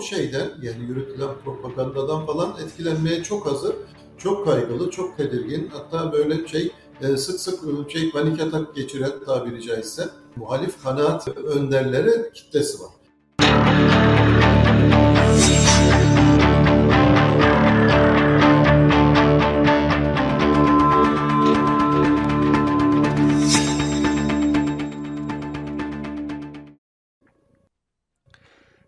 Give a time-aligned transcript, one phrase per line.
[0.00, 3.74] bu şeyden yani yürütülen propagandadan falan etkilenmeye çok hazır,
[4.18, 5.70] çok kaygılı, çok tedirgin.
[5.72, 6.70] Hatta böyle şey
[7.02, 12.90] e, sık sık şey panik atak geçiren tabiri caizse muhalif kanaat önderleri kitlesi var.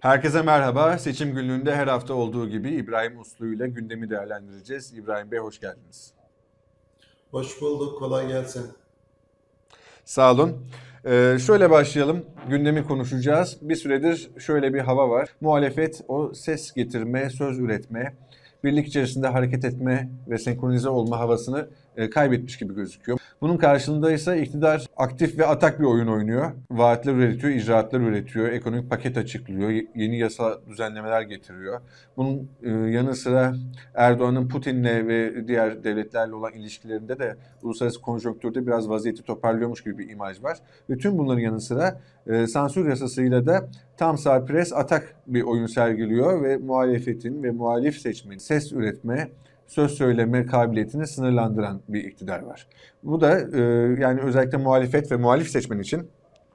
[0.03, 0.99] Herkese merhaba.
[0.99, 4.93] Seçim günlüğünde her hafta olduğu gibi İbrahim Uslu ile gündemi değerlendireceğiz.
[4.93, 6.13] İbrahim Bey hoş geldiniz.
[7.31, 7.99] Hoş bulduk.
[7.99, 8.67] Kolay gelsin.
[10.05, 10.67] Sağ olun.
[11.05, 12.25] Ee, şöyle başlayalım.
[12.49, 13.59] Gündemi konuşacağız.
[13.61, 15.29] Bir süredir şöyle bir hava var.
[15.41, 18.15] Muhalefet o ses getirme, söz üretme,
[18.65, 23.19] birlik içerisinde hareket etme ve senkronize olma havasını e, kaybetmiş gibi gözüküyor.
[23.43, 26.53] Bunun karşılığında ise iktidar aktif ve atak bir oyun oynuyor.
[26.71, 31.81] Vaatler üretiyor, icraatlar üretiyor, ekonomik paket açıklıyor, yeni yasa düzenlemeler getiriyor.
[32.17, 33.55] Bunun e, yanı sıra
[33.95, 40.11] Erdoğan'ın Putin'le ve diğer devletlerle olan ilişkilerinde de uluslararası konjonktürde biraz vaziyeti toparlıyormuş gibi bir
[40.11, 40.59] imaj var.
[40.91, 45.67] Ve tüm bunların yanı sıra e, sansür yasasıyla da tam sağ pres atak bir oyun
[45.67, 49.29] sergiliyor ve muhalefetin ve muhalif seçmenin ses üretme,
[49.73, 52.67] söz söyleme kabiliyetini sınırlandıran bir iktidar var.
[53.03, 53.61] Bu da e,
[54.01, 56.11] yani özellikle muhalefet ve muhalif seçmen için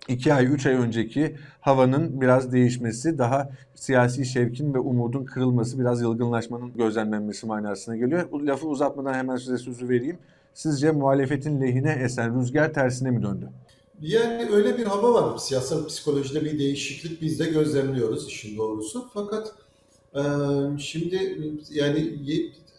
[0.08, 6.02] 2 ay, 3 ay önceki havanın biraz değişmesi, daha siyasi şevkin ve umudun kırılması, biraz
[6.02, 8.32] yılgınlaşmanın gözlemlenmesi manasına geliyor.
[8.32, 10.18] Bu lafı uzatmadan hemen size sözü vereyim.
[10.54, 13.50] Sizce muhalefetin lehine esen rüzgar tersine mi döndü?
[14.02, 15.38] Yani öyle bir hava var.
[15.38, 19.10] Siyasal psikolojide bir değişiklik biz de gözlemliyoruz işin doğrusu.
[19.14, 19.52] Fakat
[20.16, 20.22] e,
[20.80, 21.38] şimdi
[21.70, 22.00] yani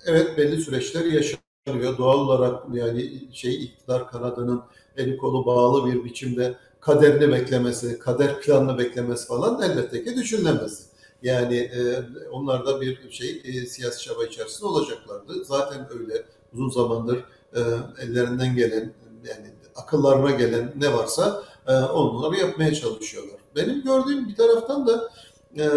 [0.09, 1.99] evet belli süreçler yaşanıyor.
[1.99, 4.63] Doğal olarak yani şey iktidar kanadının
[4.97, 10.89] eli kolu bağlı bir biçimde kaderini beklemesi, kader planını beklemesi falan elbette ki düşünülemez.
[11.23, 15.45] Yani e, onlar da bir şey e, siyasi çaba içerisinde olacaklardı.
[15.45, 17.19] Zaten öyle uzun zamandır
[17.55, 17.61] e,
[18.03, 18.93] ellerinden gelen
[19.29, 23.37] yani akıllarına gelen ne varsa e, onları yapmaya çalışıyorlar.
[23.57, 25.11] Benim gördüğüm bir taraftan da
[25.59, 25.69] e,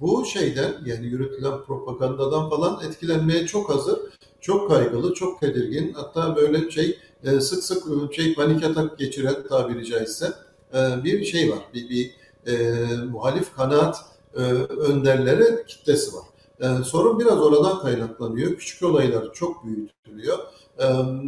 [0.00, 3.98] bu şeyden yani yürütülen propagandadan falan etkilenmeye çok hazır,
[4.40, 5.92] çok kaygılı, çok tedirgin.
[5.92, 10.32] Hatta böyle şey e, sık sık şey panik atak geçiren tabiri caizse
[10.74, 11.58] e, bir şey var.
[11.74, 12.14] Bir, bir
[12.46, 13.96] e, muhalif kanaat
[14.34, 16.24] e, önderleri kitlesi var.
[16.60, 18.56] E, sorun biraz oradan kaynaklanıyor.
[18.56, 20.38] Küçük olaylar çok büyütülüyor.
[20.78, 20.84] E,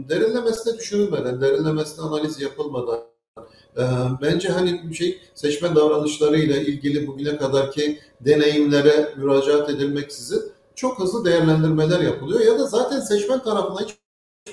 [0.09, 3.01] derinlemesine düşünülmeden, derinlemesine analiz yapılmadan
[4.23, 10.43] bence hani şey seçmen davranışlarıyla ilgili bugüne kadarki deneyimlere müracaat edilmeksizin
[10.75, 13.99] çok hızlı değerlendirmeler yapılıyor ya da zaten seçmen tarafına hiç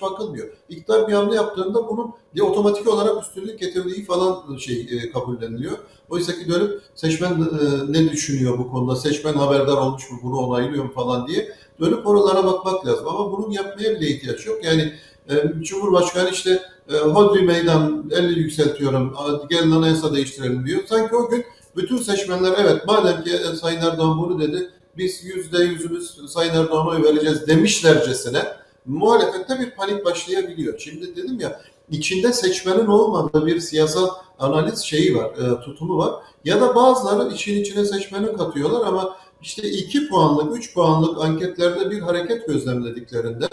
[0.02, 0.48] bakılmıyor.
[0.70, 5.78] İktidar bir hamle yaptığında bunun bir otomatik olarak üstünlük getirdiği falan şey e, kabulleniliyor.
[6.10, 10.84] Oysa ki dönüp seçmen e, ne düşünüyor bu konuda, seçmen haberdar olmuş mu, bunu onaylıyor
[10.84, 13.08] mu falan diye dönüp oralara bakmak lazım.
[13.08, 14.64] Ama bunun yapmaya bile ihtiyaç yok.
[14.64, 14.94] Yani
[15.30, 19.16] e, Cumhurbaşkanı işte e, hodri meydan 50 yükseltiyorum,
[19.50, 20.82] gelin anayasa değiştirelim diyor.
[20.90, 25.64] Sanki o gün bütün seçmenler evet madem ki e, Sayın Erdoğan bunu dedi, biz yüzde
[25.64, 28.44] yüzümüz Sayın Erdoğan'a oy vereceğiz demişlercesine
[28.86, 30.80] muhalefette bir panik başlayabiliyor.
[30.80, 34.10] Şimdi dedim ya içinde seçmenin olmadığı bir siyasal
[34.40, 36.14] analiz şeyi var, e, tutumu var.
[36.46, 42.02] Ya da bazıları için içine seçmeni katıyorlar ama işte 2 puanlık, 3 puanlık anketlerde bir
[42.02, 43.48] hareket gözlemlediklerinde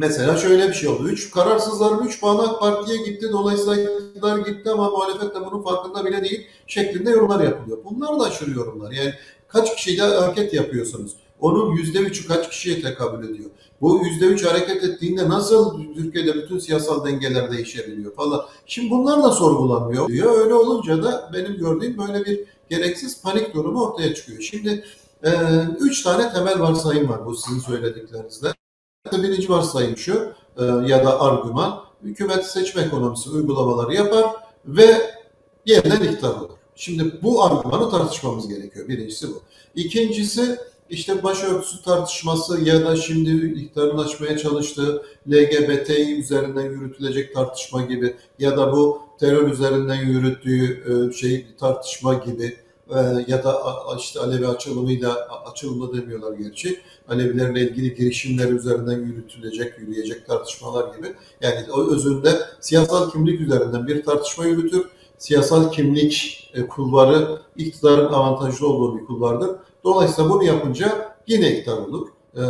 [0.00, 1.08] Mesela şöyle bir şey oldu.
[1.08, 3.28] Üç, kararsızların 3 puanı Parti'ye gitti.
[3.32, 7.78] Dolayısıyla iktidar gitti ama muhalefet de bunun farkında bile değil şeklinde yorumlar yapılıyor.
[7.84, 8.92] Bunlar da aşırı yorumlar.
[8.92, 9.12] Yani
[9.48, 11.12] kaç kişiyle hareket yapıyorsunuz?
[11.40, 13.50] Onun yüzde üçü kaç kişiye tekabül ediyor?
[13.80, 18.44] Bu yüzde üç hareket ettiğinde nasıl Türkiye'de bütün siyasal dengeler değişebiliyor falan.
[18.66, 20.40] Şimdi bunlar da sorgulanmıyor diyor.
[20.40, 22.40] Öyle olunca da benim gördüğüm böyle bir
[22.70, 24.40] gereksiz panik durumu ortaya çıkıyor.
[24.40, 24.84] Şimdi
[25.24, 25.30] e,
[25.80, 28.59] üç tane temel varsayım var bu sizin söylediklerinizde.
[29.12, 34.24] Birinci varsayım şu e, ya da argüman, hükümet seçme ekonomisi uygulamaları yapar
[34.66, 34.86] ve
[35.66, 36.56] yeniden iktidar olur.
[36.74, 38.88] Şimdi bu argümanı tartışmamız gerekiyor.
[38.88, 39.42] Birincisi bu.
[39.74, 40.58] İkincisi
[40.90, 48.56] işte başörtüsü tartışması ya da şimdi iktidarın açmaya çalıştığı LGBT üzerinden yürütülecek tartışma gibi ya
[48.56, 52.56] da bu terör üzerinden yürüttüğü e, şey tartışma gibi
[53.26, 53.62] ya da
[53.98, 56.80] işte Alevi açılımıyla açılımı demiyorlar gerçi.
[57.08, 61.14] Alevilerle ilgili girişimler üzerinden yürütülecek, yürüyecek tartışmalar gibi.
[61.40, 64.86] Yani o özünde siyasal kimlik üzerinden bir tartışma yürütür.
[65.18, 69.50] Siyasal kimlik e, kulvarı iktidarın avantajlı olduğu bir kulvardır.
[69.84, 72.08] Dolayısıyla bunu yapınca yine iktidar olur.
[72.36, 72.42] E,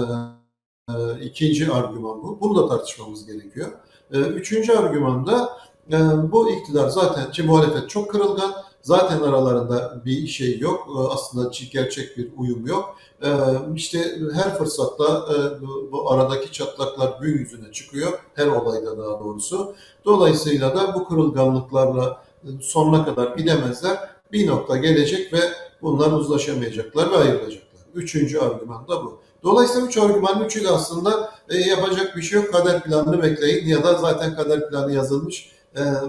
[0.88, 2.40] e, ikinci argüman bu.
[2.40, 3.68] Bunu da tartışmamız gerekiyor.
[4.12, 5.60] E, üçüncü argüman da
[5.92, 5.98] E,
[6.32, 8.52] bu iktidar zaten, muhalefet çok kırılgan,
[8.82, 12.96] zaten aralarında bir şey yok, e, aslında gerçek bir uyum yok.
[13.22, 13.28] E,
[13.74, 15.62] işte her fırsatta e,
[15.92, 19.74] bu, aradaki çatlaklar gün yüzüne çıkıyor, her olayda daha doğrusu.
[20.04, 24.10] Dolayısıyla da bu kırılganlıklarla e, sonuna kadar gidemezler.
[24.32, 25.40] Bir nokta gelecek ve
[25.82, 27.80] bunlar uzlaşamayacaklar ve ayrılacaklar.
[27.94, 29.18] Üçüncü argüman da bu.
[29.42, 32.52] Dolayısıyla üç argümanın üçü de aslında e, yapacak bir şey yok.
[32.52, 35.50] Kader planını bekleyin ya da zaten kader planı yazılmış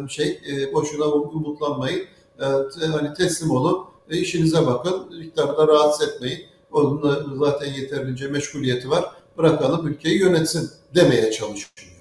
[0.09, 0.41] şey
[0.73, 2.05] boşuna umutlanmayın.
[2.41, 6.45] E, hani teslim olun, e, işinize bakın, iktidarda rahatsız etmeyin.
[6.71, 9.05] Onun zaten yeterince meşguliyeti var.
[9.37, 11.91] Bırakalım ülkeyi yönetsin demeye çalışıyor.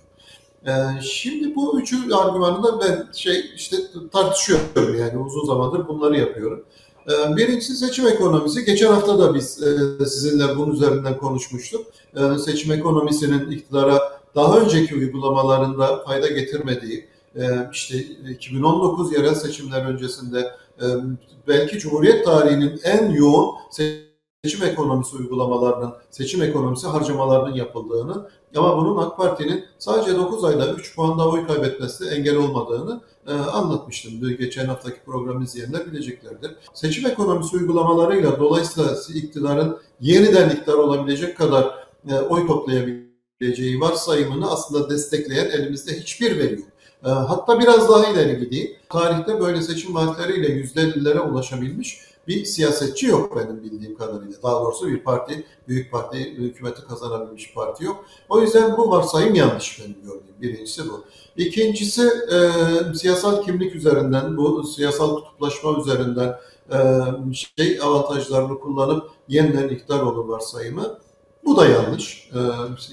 [0.67, 3.77] Ee, şimdi bu üçü argümanı da ben şey işte
[4.13, 6.65] tartışıyorum yani uzun zamandır bunları yapıyorum.
[7.11, 8.65] Ee, birincisi seçim ekonomisi.
[8.65, 11.87] Geçen hafta da biz e, sizinle bunun üzerinden konuşmuştuk.
[12.17, 17.10] Ee, seçim ekonomisinin iktidara daha önceki uygulamalarında fayda getirmediği, e,
[17.73, 20.39] işte 2019 yerel seçimler öncesinde
[20.83, 20.87] e,
[21.49, 29.17] belki Cumhuriyet tarihinin en yoğun seçim ekonomisi uygulamalarının, seçim ekonomisi harcamalarının yapıldığını ama bunun AK
[29.17, 34.37] Parti'nin sadece 9 ayda 3 puanda oy kaybetmesi engel olmadığını e, anlatmıştım.
[34.39, 36.51] Geçen haftaki programı izleyenler bileceklerdir.
[36.75, 45.51] Seçim ekonomisi uygulamalarıyla dolayısıyla iktidarın yeniden iktidar olabilecek kadar e, oy toplayabileceği varsayımını aslında destekleyen
[45.51, 46.70] elimizde hiçbir veri yok.
[47.05, 48.71] E, hatta biraz daha ileri gideyim.
[48.89, 54.43] Tarihte böyle seçim vaatleriyle %50'lere ulaşabilmiş bir siyasetçi yok benim bildiğim kadarıyla.
[54.43, 58.05] Daha doğrusu bir parti, büyük parti, hükümeti kazanabilmiş parti yok.
[58.29, 60.41] O yüzden bu varsayım yanlış benim gördüğüm.
[60.43, 61.05] Birincisi bu.
[61.37, 62.39] İkincisi e,
[62.95, 66.37] siyasal kimlik üzerinden, bu siyasal kutuplaşma üzerinden
[66.73, 66.79] e,
[67.57, 70.99] şey avantajlarını kullanıp yeniden iktidar olur varsayımı.
[71.45, 72.31] Bu da yanlış.
[72.35, 72.39] E,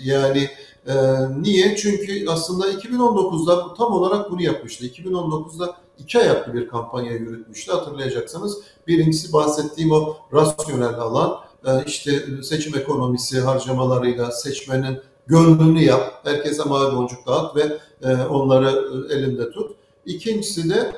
[0.04, 0.50] yani
[0.88, 0.94] e,
[1.42, 1.76] niye?
[1.76, 4.86] Çünkü aslında 2019'da tam olarak bunu yapmıştı.
[4.86, 8.58] 2019'da iki ayaklı bir kampanya yürütmüştü hatırlayacaksınız.
[8.88, 16.96] Birincisi bahsettiğim o rasyonel alan, e, işte seçim ekonomisi harcamalarıyla seçmenin gönlünü yap, herkese mavi
[16.96, 18.70] boncuk dağıt ve e, onları
[19.10, 19.72] e, elinde tut.
[20.06, 20.92] İkincisi de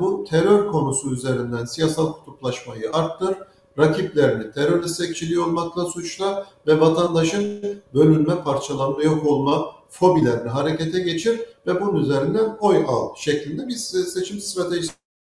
[0.00, 3.36] bu terör konusu üzerinden siyasal kutuplaşmayı arttır,
[3.78, 7.62] rakiplerini terör destekçiliği olmakla suçla ve vatandaşın
[7.94, 14.40] bölünme, parçalanma, yok olma fobilerini harekete geçir ve bunun üzerinden oy al şeklinde bir seçim
[14.40, 14.94] stratejisi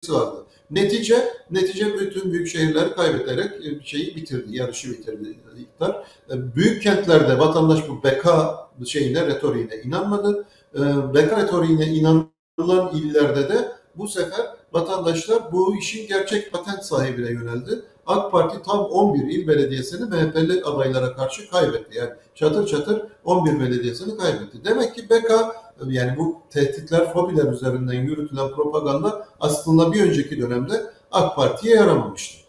[0.09, 0.45] vardı.
[0.71, 6.07] Netice, netice bütün büyük şehirleri kaybeterek e, şeyi bitirdi, yarışı bitirdi iktidar.
[6.29, 10.45] E, büyük kentlerde vatandaş bu beka şeyine, retoriğine inanmadı.
[10.75, 10.79] E,
[11.13, 17.81] beka retoriğine inanılan illerde de bu sefer vatandaşlar bu işin gerçek patent sahibine yöneldi.
[18.07, 21.97] AK Parti tam 11 il belediyesini MHP'li adaylara karşı kaybetti.
[21.97, 24.65] Yani çatır çatır 11 belediyesini kaybetti.
[24.65, 25.31] Demek ki BK
[25.87, 32.43] yani bu tehditler, fobiler üzerinden yürütülen propaganda aslında bir önceki dönemde AK Parti'ye yaramamıştı.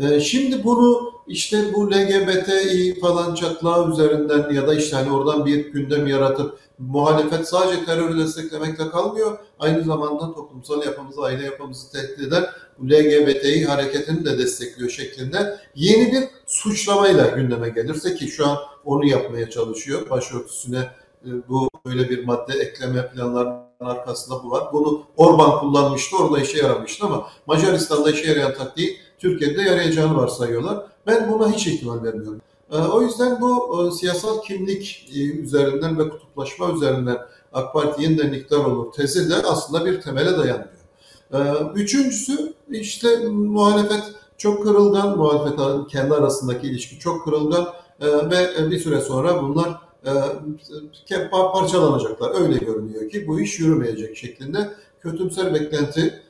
[0.00, 5.72] Ee, şimdi bunu işte bu LGBTİ falan çatlağı üzerinden ya da işte hani oradan bir
[5.72, 9.38] gündem yaratıp muhalefet sadece terörü desteklemekle kalmıyor.
[9.58, 12.44] Aynı zamanda toplumsal yapımızı, aile yapımızı tehdit eden
[12.78, 19.06] bu LGBTİ hareketini de destekliyor şeklinde yeni bir suçlamayla gündeme gelirse ki şu an onu
[19.06, 20.10] yapmaya çalışıyor.
[20.10, 20.90] Başörtüsüne
[21.26, 24.72] e, bu böyle bir madde ekleme planlarının arkasında bu var.
[24.72, 30.89] Bunu Orban kullanmıştı, orada işe yaramıştı ama Macaristan'da işe yarayan taktiği Türkiye'de yarayacağını varsayıyorlar.
[31.06, 32.40] Ben buna hiç ihtimal vermiyorum.
[32.72, 37.18] Ee, o yüzden bu e, siyasal kimlik e, üzerinden ve kutuplaşma üzerinden
[37.52, 40.68] AK Parti yeniden iktidar olur tezi de aslında bir temele dayanıyor.
[41.34, 41.38] Ee,
[41.74, 44.02] üçüncüsü işte muhalefet
[44.38, 47.68] çok kırılgan, muhalefet kendi arasındaki ilişki çok kırılgan
[48.00, 49.80] e, ve bir süre sonra bunlar
[51.30, 52.40] parçalanacaklar.
[52.40, 56.22] Öyle görünüyor ki bu iş yürümeyecek şeklinde kötümser beklenti.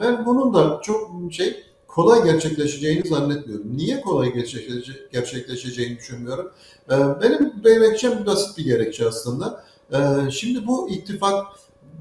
[0.00, 3.76] Ben bunun da çok şey kolay gerçekleşeceğini zannetmiyorum.
[3.76, 4.32] Niye kolay
[5.12, 6.52] gerçekleşeceğini düşünmüyorum.
[6.90, 9.64] Ee, benim gerekçem basit bir gerekçe aslında.
[9.92, 11.46] Ee, şimdi bu ittifak,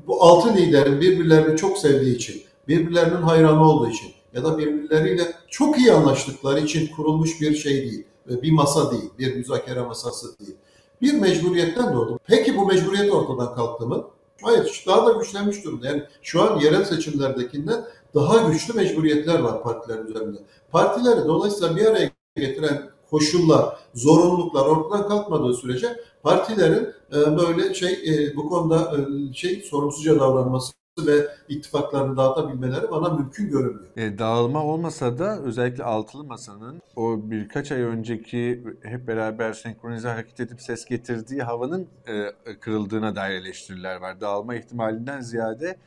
[0.08, 5.78] bu altı liderin birbirlerini çok sevdiği için, birbirlerinin hayranı olduğu için ya da birbirleriyle çok
[5.78, 8.04] iyi anlaştıkları için kurulmuş bir şey değil.
[8.28, 10.56] Bir masa değil, bir müzakere masası değil.
[11.02, 12.20] Bir mecburiyetten doğdu.
[12.28, 14.08] Peki bu mecburiyet ortadan kalktı mı?
[14.42, 15.88] Hayır, daha da güçlenmiş durumda.
[15.88, 17.86] Yani şu an yerel seçimlerdekinden
[18.16, 20.38] daha güçlü mecburiyetler var partilerin üzerinde.
[20.72, 25.88] Partileri dolayısıyla bir araya getiren koşullar, zorunluluklar ortadan kalkmadığı sürece
[26.24, 33.10] partilerin e, böyle şey e, bu konuda e, şey sorumsuzca davranması ve ittifaklarını dağıtabilmeleri bana
[33.10, 33.98] mümkün görünmüyor.
[33.98, 40.40] E, dağılma olmasa da özellikle altılı masanın o birkaç ay önceki hep beraber senkronize hareket
[40.40, 44.22] edip ses getirdiği havanın e, kırıldığına dair eleştiriler var.
[44.22, 45.78] Dağılma ihtimalinden ziyade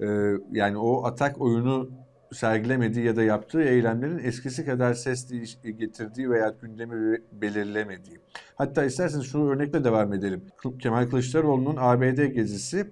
[0.00, 0.06] e,
[0.52, 1.90] yani o atak oyunu
[2.32, 5.28] sergilemediği ya da yaptığı eylemlerin eskisi kadar ses
[5.62, 8.18] getirdiği veya gündemi belirlemediği.
[8.54, 10.42] Hatta isterseniz şu örnekle devam edelim.
[10.78, 12.90] Kemal Kılıçdaroğlu'nun ABD gezisi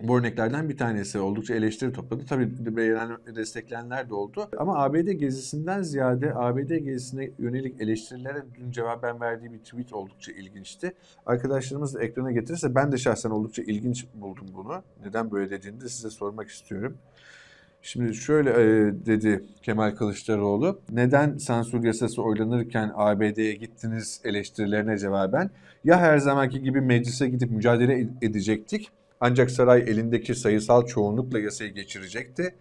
[0.00, 2.24] bu örneklerden bir tanesi oldukça eleştiri topladı.
[2.28, 4.48] Tabii beğenen, destekleyenler de oldu.
[4.58, 10.94] Ama ABD gezisinden ziyade ABD gezisine yönelik eleştirilere dün cevaben verdiği bir tweet oldukça ilginçti.
[11.26, 14.82] Arkadaşlarımız da ekrana getirirse ben de şahsen oldukça ilginç buldum bunu.
[15.04, 16.96] Neden böyle dediğini de size sormak istiyorum.
[17.82, 20.80] Şimdi şöyle e, dedi Kemal Kılıçdaroğlu.
[20.92, 25.50] Neden sansür yasası oylanırken ABD'ye gittiniz eleştirilerine cevaben?
[25.84, 28.90] Ya her zamanki gibi meclise gidip mücadele edecektik
[29.24, 32.54] ancak saray elindeki sayısal çoğunlukla yasayı geçirecekti.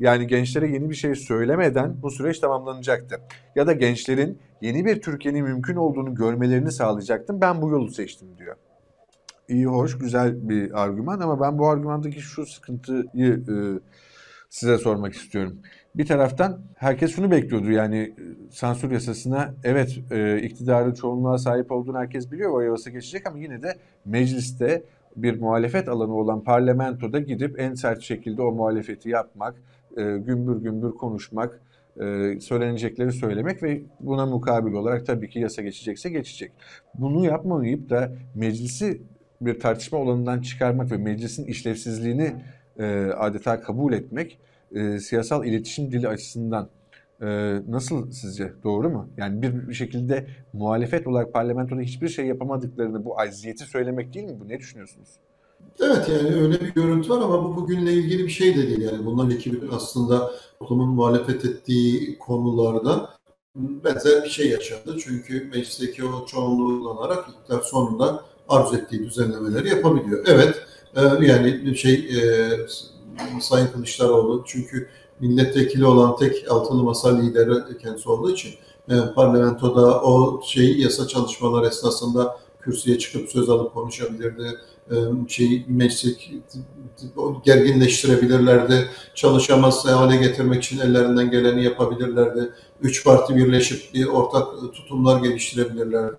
[0.00, 3.20] Yani gençlere yeni bir şey söylemeden bu süreç tamamlanacaktı.
[3.56, 7.40] Ya da gençlerin yeni bir Türkiye'nin mümkün olduğunu görmelerini sağlayacaktım.
[7.40, 8.56] Ben bu yolu seçtim diyor.
[9.48, 13.54] İyi, hoş, güzel bir argüman ama ben bu argümandaki şu sıkıntıyı e,
[14.50, 15.58] size sormak istiyorum.
[15.94, 21.98] Bir taraftan herkes şunu bekliyordu yani e, sansür yasasına evet e, iktidarın çoğunluğa sahip olduğunu
[21.98, 24.82] herkes biliyor o yasa geçecek ama yine de mecliste
[25.16, 29.54] bir muhalefet alanı olan parlamentoda gidip en sert şekilde o muhalefeti yapmak,
[29.96, 31.60] e, gümbür gümbür konuşmak,
[32.00, 36.52] e, söylenecekleri söylemek ve buna mukabil olarak tabii ki yasa geçecekse geçecek.
[36.94, 39.02] Bunu yapmayıp da meclisi
[39.40, 42.32] bir tartışma alanından çıkarmak ve meclisin işlevsizliğini
[42.78, 42.84] e,
[43.16, 44.38] adeta kabul etmek
[44.74, 46.68] e, siyasal iletişim dili açısından
[47.22, 47.26] e,
[47.68, 49.08] nasıl sizce doğru mu?
[49.16, 54.40] Yani bir şekilde muhalefet olarak parlamentoda hiçbir şey yapamadıklarını bu acziyeti söylemek değil mi?
[54.40, 55.08] Bu ne düşünüyorsunuz?
[55.80, 58.80] Evet yani öyle bir görüntü var ama bu bugünle ilgili bir şey de değil.
[58.80, 63.10] Yani bunlar ekibin aslında toplumun muhalefet ettiği konularda
[63.56, 64.96] benzer bir şey yaşandı.
[65.04, 70.24] Çünkü meclisteki o çoğunluğu kullanarak iktidar sonunda arzu ettiği düzenlemeleri yapabiliyor.
[70.28, 70.54] Evet
[70.96, 72.50] e, yani şey e,
[73.40, 74.88] Sayın Kılıçdaroğlu çünkü
[75.20, 78.50] milletvekili olan tek altılı masa lideri kendisi olduğu için
[78.88, 84.58] e, parlamentoda o şey yasa çalışmalar esnasında kürsüye çıkıp söz alıp konuşabilirdi.
[84.90, 84.96] E,
[85.28, 86.06] şey meclis
[87.44, 88.88] gerginleştirebilirlerdi.
[89.14, 92.50] Çalışamaz hale getirmek için ellerinden geleni yapabilirlerdi.
[92.82, 96.16] Üç parti birleşip bir ortak tutumlar geliştirebilirlerdi.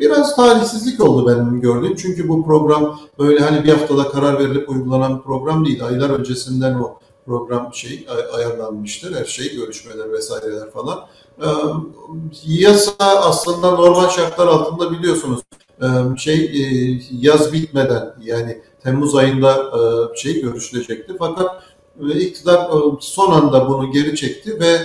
[0.00, 1.96] Biraz talihsizlik oldu benim gördüğüm.
[1.96, 5.84] Çünkü bu program böyle hani bir haftada karar verilip uygulanan bir program değil.
[5.84, 9.14] Aylar öncesinden o program şey ayarlanmıştır.
[9.14, 11.06] Her şey görüşmeler vesaireler falan.
[11.42, 11.46] Ee,
[12.44, 15.40] yasa aslında normal şartlar altında biliyorsunuz
[16.16, 19.72] şey yaz bitmeden yani Temmuz ayında
[20.16, 21.14] şey görüşülecekti.
[21.18, 21.62] Fakat
[22.14, 24.78] iktidar son anda bunu geri çekti ve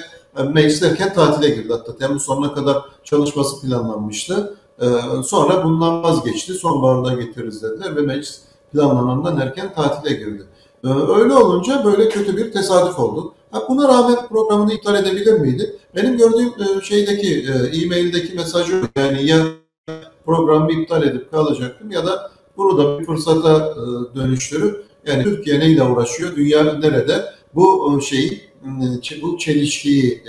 [0.43, 1.73] meclis erken tatile girdi.
[1.73, 4.57] Hatta Temmuz sonuna kadar çalışması planlanmıştı.
[5.23, 6.53] Sonra bundan vazgeçti.
[6.53, 8.41] Sonbaharda getiririz dediler ve meclis
[8.73, 10.43] planlanandan erken tatile girdi.
[10.83, 13.33] Öyle olunca böyle kötü bir tesadüf oldu.
[13.69, 15.75] buna rağmen programını iptal edebilir miydi?
[15.95, 19.45] Benim gördüğüm şeydeki e-maildeki mesajı yani ya
[20.25, 23.75] programı iptal edip kalacaktım ya da bunu da bir fırsata
[24.15, 28.41] dönüştürüp yani Türkiye neyle uğraşıyor, dünya nerede bu şeyi
[29.21, 30.23] bu çelişkiyi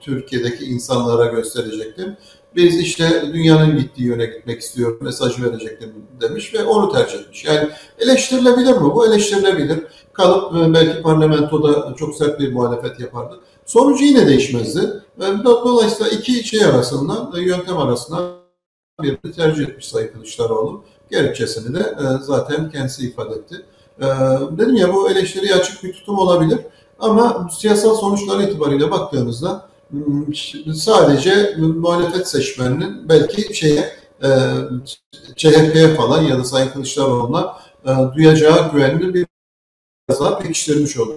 [0.00, 2.16] Türkiye'deki insanlara gösterecektim.
[2.56, 7.44] Biz işte dünyanın gittiği yöne gitmek istiyoruz, mesaj verecektim demiş ve onu tercih etmiş.
[7.44, 8.94] Yani eleştirilebilir mi?
[8.94, 9.78] Bu eleştirilebilir.
[10.12, 13.40] Kalıp e, belki parlamentoda çok sert bir muhalefet yapardı.
[13.66, 15.02] Sonucu yine değişmezdi.
[15.44, 18.30] Dolayısıyla iki şey arasında, e, yöntem arasında
[19.02, 20.84] birini tercih etmiş Sayın Kılıçdaroğlu.
[21.10, 23.64] Gerekçesini de e, zaten kendisi ifade etti.
[24.58, 26.58] Dedim ya bu eleştiriye açık bir tutum olabilir.
[26.98, 29.68] Ama siyasal sonuçları itibariyle baktığımızda
[30.74, 33.92] sadece muhalefet seçmeninin belki şeye
[34.22, 34.28] e,
[35.36, 41.14] CHP'ye falan ya da Sayın Kılıçdaroğlu'na e, duyacağı güvenini biraz daha pekiştirmiş olur.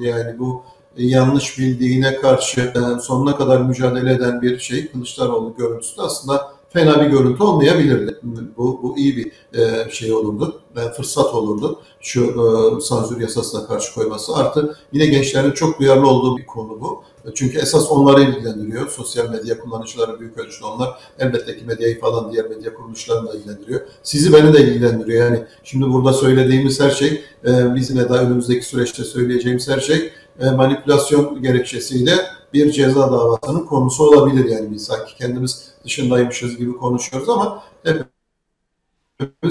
[0.00, 0.62] Yani bu
[0.96, 7.00] yanlış bildiğine karşı e, sonuna kadar mücadele eden bir şey Kılıçdaroğlu görüntüsü de aslında fena
[7.00, 8.18] bir görüntü olmayabilirdi.
[8.56, 14.36] Bu, bu iyi bir e, şey olurdu, e, fırsat olurdu şu sansür yasasına karşı koyması.
[14.36, 17.04] Artı yine gençlerin çok duyarlı olduğu bir konu bu.
[17.34, 18.90] Çünkü esas onları ilgilendiriyor.
[18.90, 20.88] Sosyal medya kullanıcıları büyük ölçüde onlar.
[21.18, 23.80] Elbette ki medyayı falan diğer medya kuruluşlarını da ilgilendiriyor.
[24.02, 25.24] Sizi beni de ilgilendiriyor.
[25.24, 30.50] Yani şimdi burada söylediğimiz her şey, e, bizim daha önümüzdeki süreçte söyleyeceğimiz her şey e,
[30.50, 32.12] manipülasyon gerekçesiyle
[32.52, 34.44] bir ceza davasının konusu olabilir.
[34.50, 38.04] Yani biz sanki kendimiz dışındaymışız gibi konuşuyoruz ama hep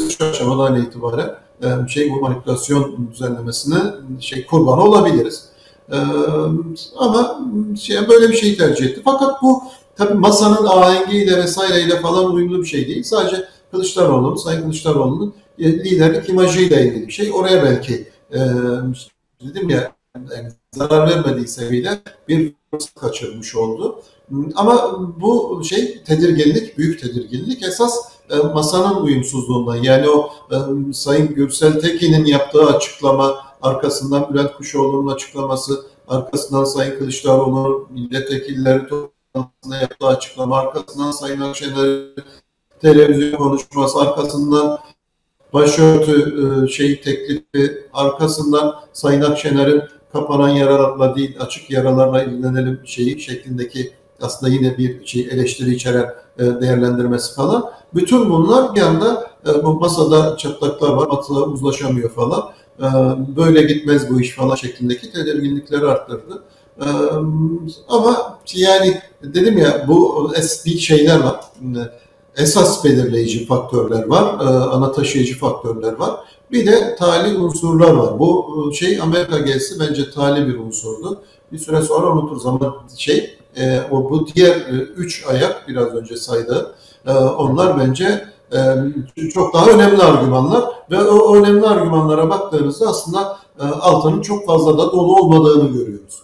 [0.09, 3.77] şu aşamadan itibaren e, şey bu manipülasyon düzenlemesine
[4.19, 5.54] şey kurban olabiliriz.
[5.91, 5.97] E,
[6.97, 7.41] ama
[7.81, 9.01] şey, böyle bir şeyi tercih etti.
[9.05, 9.63] Fakat bu
[9.95, 13.03] tabii masanın ahengiyle vesaireyle falan uyumlu bir şey değil.
[13.03, 17.31] Sadece Kılıçdaroğlu'nun, Sayın Kılıçdaroğlu'nun e, liderlik imajıyla ilgili bir şey.
[17.33, 18.39] Oraya belki e,
[19.41, 19.91] dedim ya
[20.73, 24.01] zarar vermediyse bile bir fırsat kaçırmış oldu.
[24.55, 27.93] Ama bu şey tedirginlik, büyük tedirginlik esas
[28.29, 29.75] e, masanın uyumsuzluğundan.
[29.75, 37.87] Yani o e, Sayın Gürsel Tekin'in yaptığı açıklama, arkasından Bülent Kuşoğlu'nun açıklaması, arkasından Sayın Kılıçdaroğlu'nun
[37.89, 42.15] milletvekilleri toplantısında yaptığı açıklama, arkasından Sayın Akşener'in
[42.81, 44.79] televizyon konuşması, arkasından
[45.53, 53.93] başörtü e, şey teklifi, arkasından Sayın Akşener'in kapanan yaralarla değil açık yaralarla ilgilenelim şeyi şeklindeki
[54.21, 57.71] aslında yine bir şey eleştiri içeren e, değerlendirmesi falan.
[57.93, 62.51] Bütün bunlar bir anda e, bu masada çatlaklar var, masada uzlaşamıyor falan.
[62.79, 62.87] E,
[63.35, 66.43] böyle gitmez bu iş falan şeklindeki tedirginlikleri arttırdı.
[67.87, 70.31] Ama yani dedim ya bu
[70.65, 71.39] bir şeyler var.
[72.37, 74.35] Esas belirleyici faktörler var,
[74.71, 76.19] ana taşıyıcı faktörler var.
[76.51, 78.19] Bir de tali unsurlar var.
[78.19, 81.21] Bu şey Amerika gezisi bence tali bir unsurdu.
[81.51, 86.17] Bir süre sonra unuturuz ama şey e, o bu diğer e, üç ayak biraz önce
[86.17, 86.75] saydı.
[87.07, 88.25] E, onlar bence e,
[89.33, 95.15] çok daha önemli argümanlar ve o önemli argümanlara baktığımızda aslında altının çok fazla da dolu
[95.15, 96.21] olmadığını görüyoruz.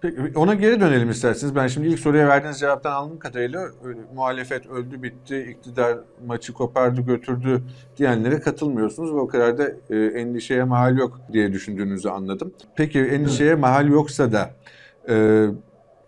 [0.00, 1.54] Peki, ona geri dönelim isterseniz.
[1.54, 3.68] Ben şimdi ilk soruya verdiğiniz cevaptan aldığım kadarıyla
[4.14, 7.62] muhalefet öldü bitti, iktidar maçı kopardı götürdü
[7.96, 12.52] diyenlere katılmıyorsunuz ve o kadar da e, endişeye mahal yok diye düşündüğünüzü anladım.
[12.76, 14.50] Peki endişeye mahal yoksa da
[15.08, 15.46] e,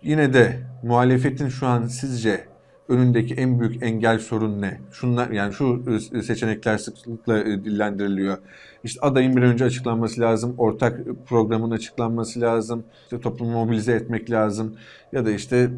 [0.03, 2.45] Yine de muhalefetin şu an sizce
[2.93, 4.81] önündeki en büyük engel sorun ne?
[4.93, 5.83] Şunlar yani şu
[6.15, 8.39] e, seçenekler sıklıkla e, dillendiriliyor.
[8.85, 14.77] İşte adayın bir önce açıklanması lazım, ortak programın açıklanması lazım, işte toplumu mobilize etmek lazım
[15.13, 15.71] ya da işte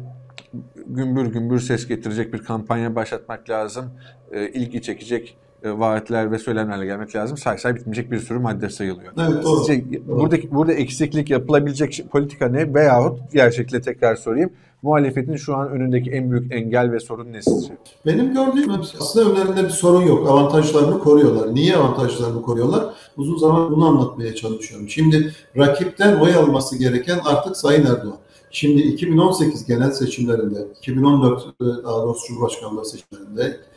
[0.87, 3.91] gümbür gümbür ses getirecek bir kampanya başlatmak lazım,
[4.31, 5.37] e, ilgi çekecek
[5.71, 7.37] vaatler ve söylemlerle gelmek lazım.
[7.37, 9.13] Say say bitmeyecek bir sürü madde sayılıyor.
[9.17, 9.63] Evet, doğru.
[9.63, 10.19] Sizce doğru.
[10.19, 14.49] buradaki burada eksiklik yapılabilecek politika ne veyahut diğer şekilde tekrar sorayım.
[14.81, 17.77] Muhalefetin şu an önündeki en büyük engel ve sorun ne sizce?
[18.05, 20.29] Benim gördüğüm aslında önlerinde bir sorun yok.
[20.29, 21.55] Avantajlarını koruyorlar.
[21.55, 22.83] Niye avantajlarını koruyorlar?
[23.17, 24.89] Uzun zaman bunu anlatmaya çalışıyorum.
[24.89, 28.17] Şimdi rakipten oy alması gereken artık Sayın Erdoğan.
[28.51, 33.74] Şimdi 2018 genel seçimlerinde, 2014 e, daha doğrusu Cumhurbaşkanlığı seçimlerinde e,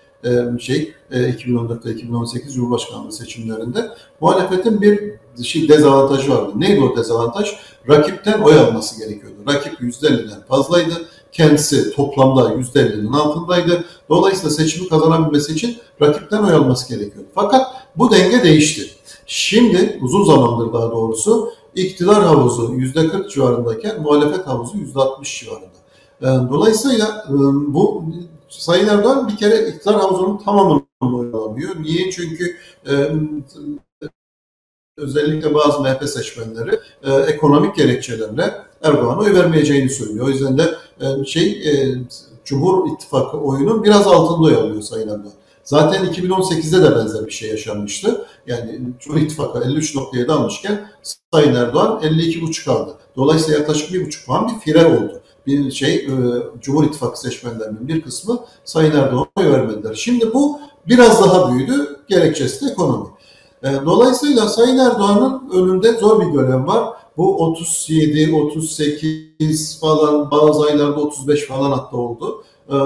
[0.61, 0.95] şey
[1.35, 5.13] 2014 ve 2018 Cumhurbaşkanlığı seçimlerinde muhalefetin bir
[5.45, 6.53] şey dezavantajı vardı.
[6.57, 7.49] Neydi o dezavantaj?
[7.89, 9.37] Rakipten oy alması gerekiyordu.
[9.49, 11.09] Rakip %50'den fazlaydı.
[11.33, 13.85] Kendisi toplamda %50'nin altındaydı.
[14.09, 17.29] Dolayısıyla seçimi kazanabilmesi için rakipten oy alması gerekiyordu.
[17.35, 18.91] Fakat bu denge değişti.
[19.27, 26.51] Şimdi uzun zamandır daha doğrusu iktidar havuzu %40 civarındayken muhalefet havuzu %60 civarında.
[26.51, 27.25] Dolayısıyla
[27.69, 28.05] bu
[28.49, 31.83] Sayın Erdoğan bir kere iktidar havuzunun tamamını oynamıyor.
[31.83, 32.11] Niye?
[32.11, 32.57] Çünkü
[32.89, 32.93] e,
[34.97, 40.27] özellikle bazı MHP seçmenleri e, ekonomik gerekçelerle Erdoğan'a oy vermeyeceğini söylüyor.
[40.27, 41.95] O yüzden de e, şey e,
[42.45, 45.33] Cumhur İttifakı oyunun biraz altında oy Sayın Erdoğan.
[45.65, 48.27] Zaten 2018'de de benzer bir şey yaşanmıştı.
[48.47, 50.91] Yani Cumhur İttifakı 53.7 almışken
[51.33, 52.95] Sayın Erdoğan 52.5 aldı.
[53.17, 55.18] Dolayısıyla yaklaşık 1.5 puan bir fire oldu
[55.49, 56.13] bir şey e,
[56.61, 59.95] Cumhur İttifakı seçmenlerinin bir kısmı Sayın Erdoğan'a oy vermediler.
[59.95, 61.97] Şimdi bu biraz daha büyüdü.
[62.09, 63.09] Gerekçesi de ekonomi.
[63.63, 66.89] E, dolayısıyla Sayın Erdoğan'ın önünde zor bir görev var.
[67.17, 72.45] Bu 37, 38 falan bazı aylarda 35 falan hatta oldu.
[72.69, 72.77] E,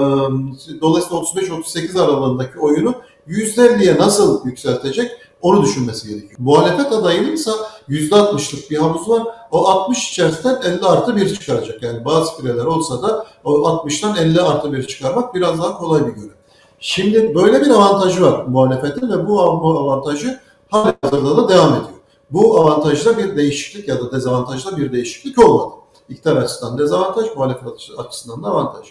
[0.81, 2.93] dolayısıyla 35-38 aralığındaki oyunu
[3.27, 5.11] %50'ye nasıl yükseltecek?
[5.41, 6.39] Onu düşünmesi gerekiyor.
[6.39, 7.51] Muhalefet adayının ise
[7.89, 9.23] %60'lık bir havuz var.
[9.51, 11.83] O 60 içerisinden 50 artı 1 çıkaracak.
[11.83, 16.11] Yani bazı fileler olsa da o 60'tan 50 artı 1 çıkarmak biraz daha kolay bir
[16.11, 16.33] görev.
[16.79, 21.89] Şimdi böyle bir avantajı var muhalefetin ve bu avantajı hala da devam ediyor.
[22.31, 25.75] Bu avantajda bir değişiklik ya da dezavantajda bir değişiklik olmadı.
[26.09, 28.87] İktidar açısından dezavantaj, muhalefet açısından da avantaj.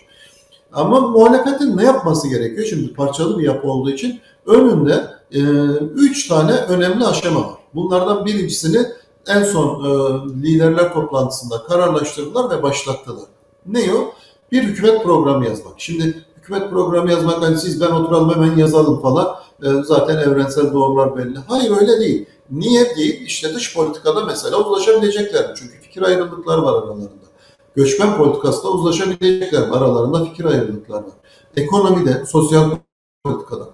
[0.72, 2.66] Ama muhalefetin ne yapması gerekiyor?
[2.66, 5.40] Şimdi parçalı bir yapı olduğu için önünde e,
[5.94, 7.58] üç tane önemli aşama var.
[7.74, 8.86] Bunlardan birincisini
[9.26, 9.88] en son e,
[10.42, 13.24] liderler toplantısında kararlaştırdılar ve başlattılar.
[13.66, 14.12] Ne o?
[14.52, 15.74] Bir hükümet programı yazmak.
[15.76, 21.16] Şimdi hükümet programı yazmak hani siz ben oturalım hemen yazalım falan e, zaten evrensel doğrular
[21.16, 21.38] belli.
[21.48, 22.26] Hayır öyle değil.
[22.50, 23.20] Niye değil?
[23.26, 25.54] İşte dış politikada mesela uzlaşabilecekler.
[25.54, 27.08] Çünkü fikir ayrılıkları var aralarında.
[27.76, 29.62] Göçmen politikasında uzlaşabilecekler.
[29.62, 31.12] Aralarında fikir ayrılıkları var.
[31.56, 32.70] Ekonomide, sosyal
[33.24, 33.68] politikada,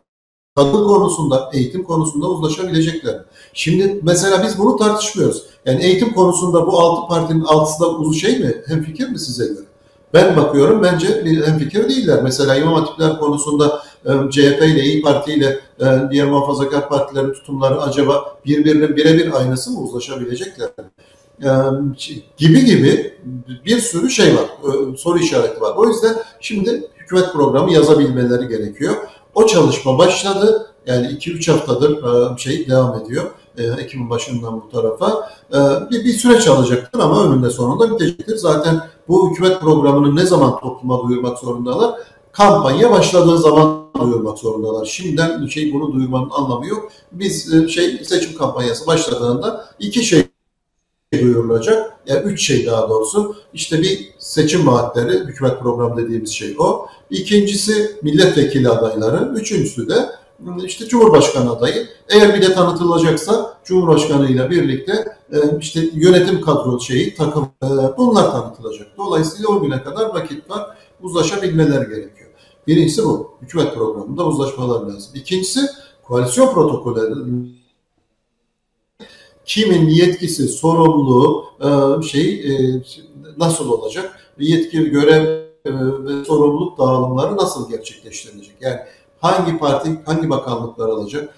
[0.57, 3.25] kadın konusunda, eğitim konusunda uzlaşabilecekler.
[3.59, 5.43] Şimdi mesela biz bunu tartışmıyoruz.
[5.65, 8.63] Yani eğitim konusunda bu altı partinin altısı da uzun şey mi?
[8.67, 9.65] Hem fikir mi size göre?
[10.15, 12.23] Ben bakıyorum bence bir hemfikir değiller.
[12.23, 17.83] Mesela İmam Hatipler konusunda e, CHP ile İyi Parti ile e, diğer muhafazakar partilerin tutumları
[17.83, 20.69] acaba birbirinin birebir aynısı mı uzlaşabilecekler?
[21.43, 21.49] E,
[22.37, 23.15] gibi gibi
[23.65, 24.47] bir sürü şey var,
[24.97, 25.77] soru işareti var.
[25.77, 28.95] O yüzden şimdi hükümet programı yazabilmeleri gerekiyor.
[29.35, 30.67] O çalışma başladı.
[30.87, 31.99] Yani 2-3 haftadır
[32.39, 33.31] şey devam ediyor.
[33.59, 35.31] E, Ekim'in başından bu tarafa.
[35.53, 35.59] E,
[35.91, 38.37] bir, bir süreç alacaktır ama önünde sonunda bitecektir.
[38.37, 41.95] Zaten bu hükümet programını ne zaman topluma duyurmak zorundalar?
[42.33, 44.87] Kampanya başladığı zaman duyurmak zorundalar.
[44.87, 46.89] Şimdiden şey bunu duyurmanın anlamı yok.
[47.13, 50.25] Biz e, şey seçim kampanyası başladığında iki şey
[51.13, 51.93] duyurulacak.
[52.07, 53.37] Yani üç şey daha doğrusu.
[53.55, 56.87] İşte bir seçim vaatleri, hükümet programı dediğimiz şey o.
[57.11, 59.33] İkincisi milletvekili adayları.
[59.35, 60.11] Üçüncüsü de
[60.65, 61.89] işte Cumhurbaşkanı adayı.
[62.09, 64.93] Eğer bir de tanıtılacaksa Cumhurbaşkanı ile birlikte
[65.33, 68.89] e, işte yönetim kadro şeyi, takım e, bunlar tanıtılacak.
[68.97, 70.79] Dolayısıyla o güne kadar vakit var.
[71.03, 72.31] Uzlaşabilmeler gerekiyor.
[72.67, 73.31] Birincisi bu.
[73.43, 75.13] Hükümet programında uzlaşmalar lazım.
[75.15, 75.61] İkincisi
[76.03, 77.49] koalisyon protokolü
[79.45, 81.45] kimin yetkisi, sorumluluğu
[82.03, 82.45] şey
[83.37, 84.21] nasıl olacak?
[84.39, 85.49] Yetki, görev
[86.05, 88.57] ve sorumluluk dağılımları nasıl gerçekleştirilecek?
[88.61, 88.81] Yani
[89.21, 91.35] hangi parti hangi bakanlıklar alacak,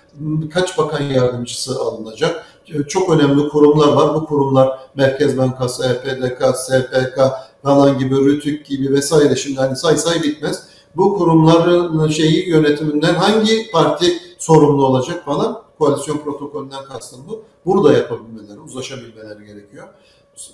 [0.52, 2.46] kaç bakan yardımcısı alınacak.
[2.88, 4.14] Çok önemli kurumlar var.
[4.14, 7.20] Bu kurumlar Merkez Bankası, EPDK, SPK
[7.62, 10.62] falan gibi, RÜTÜK gibi vesaire şimdi hani say say bitmez.
[10.96, 17.42] Bu kurumların şeyi yönetiminden hangi parti sorumlu olacak falan koalisyon protokolünden kastım bu.
[17.66, 19.88] Bunu da yapabilmeleri, uzlaşabilmeleri gerekiyor.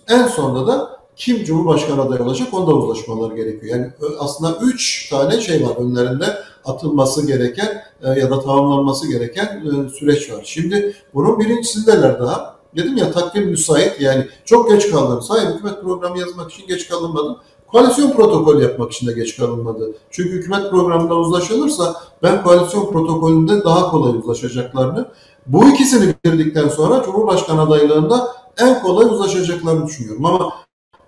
[0.08, 3.76] En sonunda da kim Cumhurbaşkanı adayı olacak onda uzlaşmaları gerekiyor.
[3.76, 6.26] Yani aslında üç tane şey var önlerinde
[6.64, 10.42] atılması gereken e, ya da tamamlanması gereken e, süreç var.
[10.44, 12.56] Şimdi bunun birincisindeler daha.
[12.76, 15.30] Dedim ya takvim müsait yani çok geç kaldınız.
[15.30, 17.36] Hayır hükümet programı yazmak için geç kalınmadı.
[17.66, 19.94] Koalisyon protokolü yapmak için de geç kalınmadı.
[20.10, 25.08] Çünkü hükümet programında uzlaşılırsa ben koalisyon protokolünde daha kolay uzlaşacaklarını,
[25.46, 30.24] bu ikisini bitirdikten sonra Cumhurbaşkanı adaylığında en kolay uzlaşacaklarını düşünüyorum.
[30.24, 30.52] Ama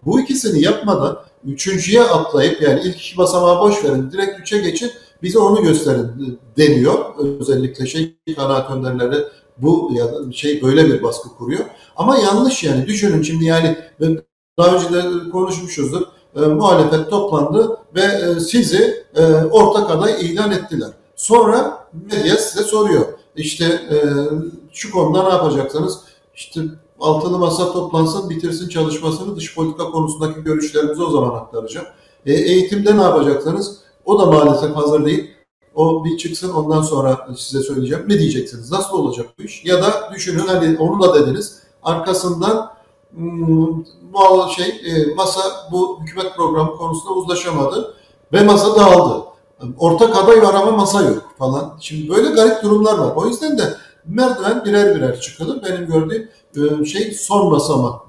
[0.07, 4.91] bu ikisini yapmadan üçüncüye atlayıp yani ilk iki basamağı boş verin direkt üçe geçin
[5.23, 6.99] bize onu gösterin deniyor.
[7.41, 9.25] Özellikle şey kanaat önderleri
[9.59, 11.65] bu ya da şey böyle bir baskı kuruyor.
[11.97, 13.77] Ama yanlış yani düşünün şimdi yani
[14.59, 16.03] daha önce de konuşmuşuzdur.
[16.37, 20.91] E, muhalefet toplandı ve e, sizi e, ortak aday ilan ettiler.
[21.17, 23.07] Sonra medya size soruyor.
[23.37, 23.97] İşte e,
[24.73, 25.99] şu konuda ne yapacaksınız?
[26.35, 26.61] İşte
[27.01, 31.87] altılı masa toplansın, bitirsin çalışmasını, dış politika konusundaki görüşlerimizi o zaman aktaracağım.
[32.27, 33.79] E, eğitimde ne yapacaksınız?
[34.05, 35.31] O da maalesef hazır değil.
[35.75, 38.05] O bir çıksın ondan sonra size söyleyeceğim.
[38.09, 38.73] Ne diyeceksiniz?
[38.73, 39.65] Nasıl olacak bu iş?
[39.65, 41.63] Ya da düşünün hani onu da dediniz.
[41.83, 42.71] Arkasından
[43.13, 45.41] bu hmm, şey e, masa
[45.73, 47.95] bu hükümet programı konusunda uzlaşamadı
[48.33, 49.25] ve masa dağıldı.
[49.79, 51.77] Ortak aday var ama masa yok falan.
[51.81, 53.13] Şimdi böyle garip durumlar var.
[53.17, 53.75] O yüzden de
[54.09, 55.63] merdiven birer birer çıkılır.
[55.63, 58.01] Benim gördüğüm e, şey son basamak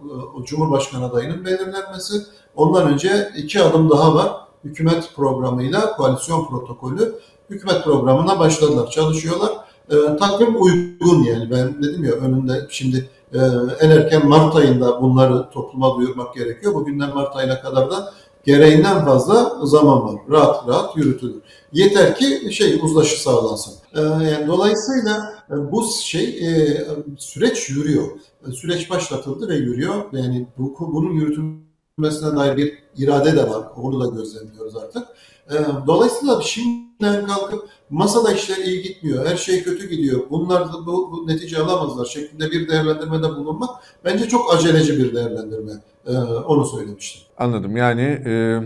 [0.42, 2.14] e, Cumhurbaşkanı adayının belirlenmesi.
[2.56, 4.32] Ondan önce iki adım daha var.
[4.64, 7.16] Hükümet programıyla koalisyon protokolü.
[7.50, 9.52] Hükümet programına başladılar, çalışıyorlar.
[9.90, 13.40] E, takvim uygun yani ben dedim ya önünde şimdi e,
[13.80, 16.74] en erken Mart ayında bunları topluma duyurmak gerekiyor.
[16.74, 18.14] Bugünden Mart ayına kadar da
[18.50, 20.22] gereğinden fazla zaman var.
[20.30, 21.42] Rahat rahat yürütülür.
[21.74, 23.74] Yeter ki şey uzlaşı sağlansın.
[23.96, 26.86] E, yani dolayısıyla e, bu şey e,
[27.18, 28.08] süreç yürüyor.
[28.48, 29.96] E, süreç başlatıldı ve yürüyor.
[30.14, 33.64] Yani bu, bunun yürütülmesine dair bir irade de var.
[33.76, 35.08] Onu da gözlemliyoruz artık.
[35.50, 35.56] E,
[35.88, 41.28] dolayısıyla şimdiden kalkıp masada işler iyi gitmiyor, her şey kötü gidiyor, bunlar da bu, bu
[41.28, 43.70] netice alamazlar şeklinde bir değerlendirmede bulunmak
[44.06, 45.72] bence çok aceleci bir değerlendirme.
[46.06, 47.22] Ee, onu söylemiştim.
[47.38, 47.78] Anladım.
[47.78, 48.60] Yani e,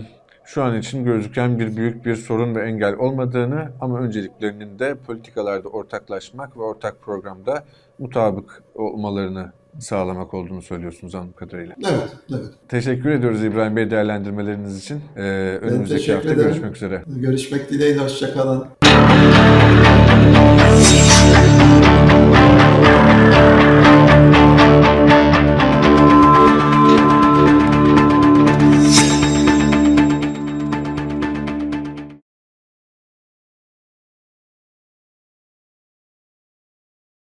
[0.44, 5.68] şu an için gözüken bir büyük bir sorun ve engel olmadığını ama önceliklerinin de politikalarda
[5.68, 7.64] ortaklaşmak ve ortak programda
[7.98, 11.74] mutabık olmalarını sağlamak olduğunu söylüyorsunuz anladığım kadarıyla.
[11.90, 12.46] Evet, evet.
[12.68, 15.00] Teşekkür ediyoruz İbrahim Bey değerlendirmeleriniz için.
[15.16, 15.22] Ee,
[15.62, 16.48] önümüzdeki hafta ederim.
[16.48, 17.02] görüşmek üzere.
[17.06, 18.66] Görüşmek dileğiyle, hoşçakalın.